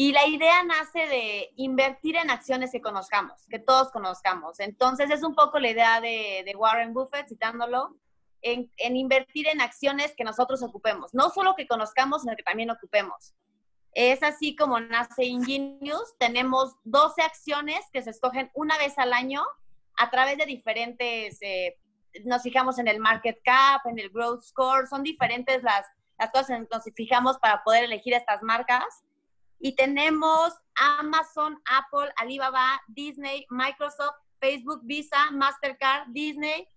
Y 0.00 0.12
la 0.12 0.28
idea 0.28 0.62
nace 0.62 1.08
de 1.08 1.50
invertir 1.56 2.14
en 2.14 2.30
acciones 2.30 2.70
que 2.70 2.80
conozcamos, 2.80 3.44
que 3.50 3.58
todos 3.58 3.90
conozcamos. 3.90 4.60
Entonces 4.60 5.10
es 5.10 5.24
un 5.24 5.34
poco 5.34 5.58
la 5.58 5.70
idea 5.70 6.00
de, 6.00 6.44
de 6.46 6.54
Warren 6.54 6.94
Buffett, 6.94 7.26
citándolo, 7.26 7.96
en, 8.40 8.70
en, 8.76 8.96
invertir 8.96 9.48
en 9.48 9.60
acciones 9.60 10.14
que 10.16 10.22
nosotros 10.22 10.62
ocupemos. 10.62 11.14
No 11.14 11.30
solo 11.30 11.56
que 11.56 11.66
conozcamos, 11.66 12.22
sino 12.22 12.36
que 12.36 12.44
también 12.44 12.70
ocupemos. 12.70 13.34
Es 13.90 14.22
así 14.22 14.54
como 14.54 14.78
nace 14.78 15.24
Ingenius. 15.24 16.14
Tenemos 16.16 16.76
12 16.84 17.20
acciones 17.22 17.80
que 17.92 18.00
se 18.00 18.10
escogen 18.10 18.52
una 18.54 18.78
vez 18.78 18.96
al 18.98 19.12
año 19.12 19.42
a 19.96 20.10
través 20.10 20.38
de 20.38 20.46
diferentes, 20.46 21.38
eh, 21.40 21.76
nos 22.24 22.42
fijamos 22.42 22.78
en 22.78 22.86
el 22.86 23.00
market 23.00 23.40
cap, 23.42 23.84
en 23.86 23.98
el 23.98 24.10
growth 24.10 24.42
score, 24.42 24.86
son 24.86 25.02
diferentes 25.02 25.60
las, 25.64 25.84
las 26.20 26.30
cosas 26.30 26.50
en 26.50 26.66
que 26.66 26.76
nos 26.76 26.84
fijamos 26.94 27.36
para 27.38 27.64
poder 27.64 27.82
elegir 27.82 28.14
estas 28.14 28.44
marcas. 28.44 28.84
Y 29.58 29.74
tenemos 29.74 30.54
Amazon, 30.74 31.60
Apple, 31.64 32.12
Alibaba, 32.16 32.80
Disney, 32.88 33.46
Microsoft, 33.50 34.16
Facebook, 34.40 34.80
Visa, 34.84 35.30
Mastercard, 35.32 36.08
Disney, 36.08 36.68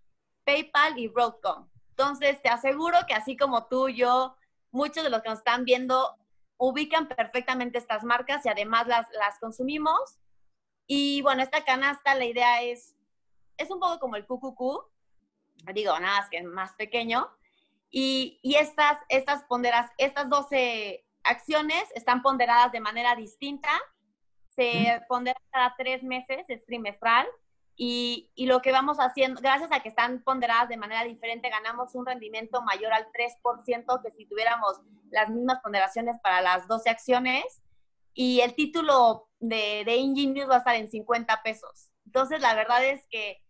PayPal 0.43 0.97
y 0.97 1.07
Broadcom. 1.07 1.69
Entonces, 1.89 2.41
te 2.41 2.49
aseguro 2.49 2.97
que 3.07 3.13
así 3.13 3.37
como 3.37 3.67
tú, 3.67 3.89
yo, 3.89 4.35
muchos 4.71 5.03
de 5.03 5.09
los 5.09 5.21
que 5.21 5.29
nos 5.29 5.39
están 5.39 5.65
viendo 5.65 6.15
ubican 6.57 7.07
perfectamente 7.07 7.77
estas 7.77 8.03
marcas 8.03 8.45
y 8.45 8.49
además 8.49 8.87
las, 8.87 9.07
las 9.11 9.39
consumimos. 9.39 10.17
Y 10.87 11.21
bueno, 11.21 11.43
esta 11.43 11.63
canasta, 11.63 12.15
la 12.15 12.25
idea 12.25 12.61
es, 12.63 12.95
es 13.57 13.69
un 13.69 13.79
poco 13.79 13.99
como 13.99 14.15
el 14.15 14.25
QQQ, 14.25 14.59
digo, 15.73 15.99
nada 15.99 16.21
más 16.21 16.29
que 16.29 16.43
más 16.43 16.73
pequeño. 16.73 17.29
Y, 17.89 18.39
y 18.41 18.55
estas, 18.55 18.97
estas 19.09 19.43
ponderas, 19.43 19.91
estas 19.97 20.29
12 20.29 21.05
acciones 21.23 21.83
están 21.95 22.21
ponderadas 22.21 22.71
de 22.71 22.79
manera 22.79 23.15
distinta. 23.15 23.69
Se 24.49 25.01
ponderan 25.07 25.41
cada 25.49 25.75
tres 25.77 26.03
meses, 26.03 26.45
es 26.49 26.65
trimestral. 26.65 27.27
Y, 27.75 28.29
y, 28.35 28.45
lo 28.45 28.61
que 28.61 28.71
vamos 28.71 28.97
haciendo, 28.97 29.41
gracias 29.41 29.71
a 29.71 29.79
que 29.79 29.89
están 29.89 30.21
ponderadas 30.23 30.69
de 30.69 30.77
manera 30.77 31.03
diferente, 31.03 31.49
ganamos 31.49 31.95
un 31.95 32.05
rendimiento 32.05 32.61
mayor 32.61 32.93
al 32.93 33.07
3% 33.11 34.03
que 34.03 34.11
si 34.11 34.25
tuviéramos 34.27 34.81
las 35.09 35.29
mismas 35.29 35.59
ponderaciones 35.61 36.17
para 36.21 36.41
las 36.41 36.67
12 36.67 36.89
acciones. 36.89 37.61
Y 38.13 38.41
el 38.41 38.55
título 38.55 39.29
de, 39.39 39.83
de 39.85 39.95
Ingenius 39.95 40.49
va 40.49 40.55
a 40.55 40.59
estar 40.59 40.75
en 40.75 40.89
50 40.89 41.41
pesos. 41.43 41.91
Entonces, 42.05 42.41
la 42.41 42.53
verdad 42.53 42.83
es 42.85 43.07
que 43.09 43.41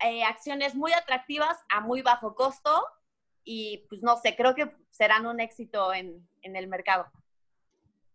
eh, 0.00 0.22
acciones 0.24 0.74
muy 0.74 0.92
atractivas 0.92 1.56
a 1.68 1.80
muy 1.80 2.02
bajo 2.02 2.34
costo 2.34 2.84
y 3.48 3.86
pues 3.88 4.02
no 4.02 4.18
sé, 4.18 4.34
creo 4.36 4.54
que 4.54 4.70
serán 4.90 5.26
un 5.26 5.40
éxito 5.40 5.94
en, 5.94 6.28
en 6.42 6.54
el 6.54 6.68
mercado. 6.68 7.06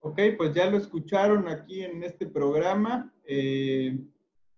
Ok, 0.01 0.19
pues 0.37 0.53
ya 0.53 0.69
lo 0.69 0.77
escucharon 0.77 1.47
aquí 1.47 1.81
en 1.83 2.03
este 2.03 2.27
programa. 2.27 3.11
Eh, 3.25 3.97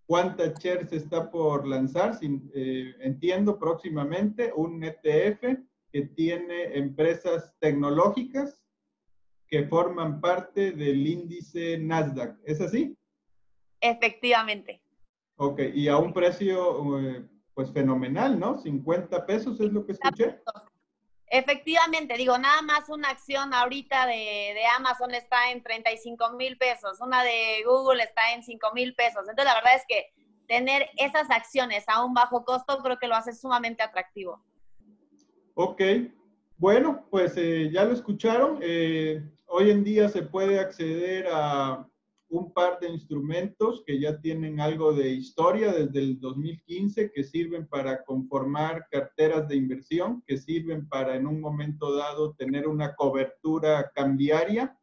Quanta 0.04 0.52
Shares 0.52 0.92
está 0.92 1.30
por 1.30 1.66
lanzar, 1.66 2.18
eh, 2.20 2.94
entiendo, 3.00 3.58
próximamente 3.58 4.52
un 4.54 4.84
ETF 4.84 5.58
que 5.90 6.02
tiene 6.14 6.76
empresas 6.76 7.54
tecnológicas 7.58 8.62
que 9.48 9.66
forman 9.68 10.20
parte 10.20 10.72
del 10.72 11.06
índice 11.06 11.78
Nasdaq. 11.78 12.36
¿Es 12.44 12.60
así? 12.60 12.98
Efectivamente. 13.80 14.82
Ok, 15.36 15.60
y 15.74 15.88
a 15.88 15.96
un 15.96 16.12
precio 16.12 17.00
eh, 17.00 17.24
pues 17.56 17.72
fenomenal, 17.72 18.38
¿no? 18.38 18.58
50 18.58 19.24
pesos 19.24 19.58
es 19.60 19.72
lo 19.72 19.86
que 19.86 19.92
escuché. 19.92 20.38
Efectivamente, 21.28 22.14
digo, 22.18 22.36
nada 22.36 22.60
más 22.60 22.90
una 22.90 23.08
acción 23.08 23.54
ahorita 23.54 24.06
de, 24.06 24.52
de, 24.54 24.66
Amazon 24.76 25.14
está 25.14 25.50
en 25.50 25.62
35 25.62 26.32
mil 26.34 26.58
pesos, 26.58 27.00
una 27.00 27.24
de 27.24 27.62
Google 27.64 28.02
está 28.02 28.34
en 28.34 28.42
5 28.42 28.72
mil 28.74 28.94
pesos. 28.94 29.22
Entonces, 29.22 29.46
la 29.46 29.54
verdad 29.54 29.74
es 29.74 29.84
que 29.88 30.12
tener 30.46 30.90
esas 30.98 31.30
acciones 31.30 31.84
a 31.88 32.04
un 32.04 32.12
bajo 32.12 32.44
costo 32.44 32.76
creo 32.82 32.98
que 32.98 33.08
lo 33.08 33.16
hace 33.16 33.32
sumamente 33.32 33.82
atractivo. 33.82 34.44
Ok, 35.54 35.80
bueno, 36.58 37.06
pues 37.10 37.38
eh, 37.38 37.70
ya 37.72 37.86
lo 37.86 37.94
escucharon. 37.94 38.58
Eh, 38.60 39.22
hoy 39.46 39.70
en 39.70 39.82
día 39.82 40.10
se 40.10 40.20
puede 40.20 40.60
acceder 40.60 41.26
a 41.32 41.88
un 42.28 42.52
par 42.52 42.80
de 42.80 42.88
instrumentos 42.88 43.82
que 43.86 44.00
ya 44.00 44.20
tienen 44.20 44.60
algo 44.60 44.92
de 44.92 45.10
historia 45.10 45.72
desde 45.72 46.00
el 46.00 46.20
2015, 46.20 47.12
que 47.12 47.22
sirven 47.22 47.66
para 47.68 48.04
conformar 48.04 48.86
carteras 48.90 49.46
de 49.48 49.56
inversión, 49.56 50.22
que 50.26 50.36
sirven 50.36 50.88
para 50.88 51.14
en 51.16 51.26
un 51.26 51.40
momento 51.40 51.94
dado 51.94 52.34
tener 52.34 52.66
una 52.66 52.94
cobertura 52.94 53.90
cambiaria 53.94 54.76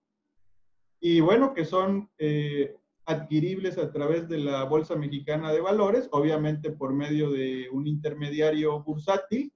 y 1.06 1.20
bueno, 1.20 1.54
que 1.54 1.66
son 1.66 2.10
eh, 2.18 2.78
adquiribles 3.06 3.78
a 3.78 3.92
través 3.92 4.30
de 4.30 4.38
la 4.38 4.64
Bolsa 4.64 4.96
Mexicana 4.96 5.52
de 5.52 5.60
Valores, 5.60 6.08
obviamente 6.12 6.72
por 6.72 6.94
medio 6.94 7.30
de 7.30 7.68
un 7.74 7.88
intermediario 7.88 8.82
bursátil, 8.82 9.52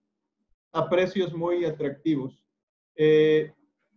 a 0.73 0.89
precios 0.89 1.34
muy 1.34 1.63
atractivos. 1.63 2.45
Eh, 2.97 3.54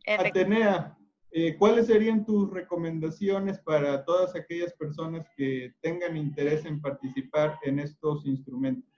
Atenea, 0.07 0.96
eh, 1.32 1.56
¿cuáles 1.56 1.86
serían 1.86 2.24
tus 2.24 2.50
recomendaciones 2.50 3.60
para 3.60 4.04
todas 4.04 4.34
aquellas 4.34 4.72
personas 4.74 5.26
que 5.36 5.72
tengan 5.80 6.16
interés 6.16 6.64
en 6.64 6.80
participar 6.80 7.58
en 7.62 7.78
estos 7.78 8.26
instrumentos? 8.26 8.90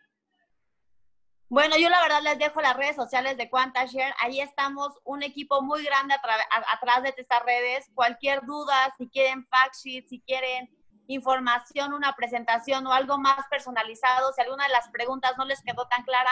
Bueno, 1.49 1.77
yo 1.77 1.90
la 1.90 2.01
verdad 2.01 2.23
les 2.23 2.38
dejo 2.38 2.62
las 2.62 2.75
redes 2.75 2.97
sociales 2.97 3.37
de 3.37 3.51
QuantaShare. 3.51 4.14
Ahí 4.23 4.40
estamos 4.40 4.95
un 5.05 5.23
equipo 5.23 5.61
muy 5.61 5.85
grande 5.85 6.14
atrás 6.14 7.03
de 7.03 7.12
estas 7.14 7.42
redes. 7.45 7.90
Cualquier 7.92 8.47
duda, 8.47 8.75
si 8.97 9.07
quieren 9.11 9.47
fact 9.49 9.75
sheet, 9.77 10.07
si 10.09 10.23
quieren 10.23 10.71
información, 11.09 11.92
una 11.92 12.14
presentación 12.14 12.87
o 12.87 12.92
algo 12.92 13.18
más 13.18 13.47
personalizado, 13.51 14.33
si 14.33 14.40
alguna 14.40 14.64
de 14.64 14.73
las 14.73 14.88
preguntas 14.88 15.33
no 15.37 15.45
les 15.45 15.62
quedó 15.62 15.87
tan 15.88 16.05
clara, 16.05 16.31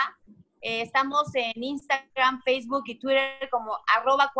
eh, 0.62 0.80
estamos 0.80 1.34
en 1.34 1.52
Instagram, 1.62 2.40
Facebook 2.42 2.84
y 2.86 2.98
Twitter 2.98 3.48
como 3.50 3.78
arroba. 3.94 4.32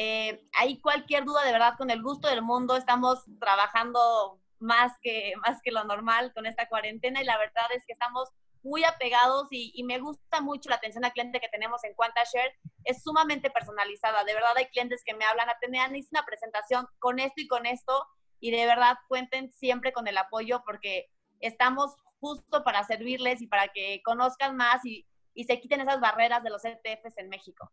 Eh, 0.00 0.46
ahí 0.52 0.80
cualquier 0.80 1.24
duda, 1.24 1.42
de 1.42 1.50
verdad, 1.50 1.74
con 1.76 1.90
el 1.90 2.00
gusto 2.00 2.28
del 2.28 2.40
mundo, 2.40 2.76
estamos 2.76 3.24
trabajando 3.40 4.40
más 4.60 4.92
que, 5.02 5.32
más 5.44 5.60
que 5.60 5.72
lo 5.72 5.82
normal 5.82 6.32
con 6.32 6.46
esta 6.46 6.68
cuarentena 6.68 7.20
y 7.20 7.24
la 7.24 7.36
verdad 7.36 7.66
es 7.74 7.84
que 7.84 7.94
estamos 7.94 8.28
muy 8.62 8.84
apegados 8.84 9.48
y, 9.50 9.82
me 9.82 9.98
gusta 9.98 10.40
mucho 10.40 10.70
la 10.70 10.76
atención 10.76 11.04
al 11.04 11.12
cliente 11.12 11.40
que 11.40 11.48
tenemos 11.48 11.82
en 11.82 11.94
QuantaShare. 11.94 12.54
Es 12.84 13.02
sumamente 13.02 13.50
personalizada. 13.50 14.22
De 14.22 14.34
verdad 14.34 14.52
hay 14.56 14.66
clientes 14.66 15.02
que 15.04 15.14
me 15.14 15.24
hablan, 15.24 15.50
Atenea, 15.50 15.88
hice 15.96 16.10
una 16.12 16.24
presentación 16.24 16.86
con 17.00 17.18
esto 17.18 17.40
y 17.40 17.48
con 17.48 17.66
esto 17.66 18.06
y 18.38 18.52
de 18.52 18.66
verdad 18.66 18.98
cuenten 19.08 19.50
siempre 19.50 19.92
con 19.92 20.06
el 20.06 20.16
apoyo 20.16 20.62
porque 20.64 21.10
estamos 21.40 21.96
justo 22.20 22.62
para 22.62 22.84
servirles 22.84 23.42
y 23.42 23.48
para 23.48 23.66
que 23.66 24.00
conozcan 24.04 24.56
más 24.56 24.84
y, 24.84 25.08
y 25.34 25.42
se 25.42 25.60
quiten 25.60 25.80
esas 25.80 25.98
barreras 25.98 26.44
de 26.44 26.50
los 26.50 26.64
ETFs 26.64 27.18
en 27.18 27.28
México. 27.28 27.72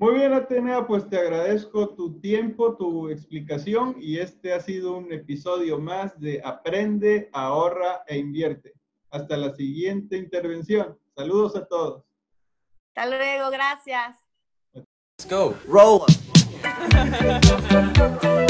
Muy 0.00 0.14
bien, 0.14 0.32
Atenea, 0.32 0.86
pues 0.86 1.08
te 1.08 1.18
agradezco 1.18 1.88
tu 1.88 2.20
tiempo, 2.20 2.76
tu 2.76 3.08
explicación 3.08 3.96
y 3.98 4.18
este 4.18 4.52
ha 4.52 4.60
sido 4.60 4.96
un 4.96 5.12
episodio 5.12 5.80
más 5.80 6.18
de 6.20 6.40
Aprende, 6.44 7.28
ahorra 7.32 8.04
e 8.06 8.16
invierte. 8.16 8.74
Hasta 9.10 9.36
la 9.36 9.52
siguiente 9.56 10.16
intervención. 10.16 10.96
Saludos 11.16 11.56
a 11.56 11.66
todos. 11.66 12.04
Hasta 12.94 13.08
luego, 13.08 13.50
gracias. 13.50 14.18
Let's 14.72 15.28
go. 15.28 15.56
Roll. 15.66 16.02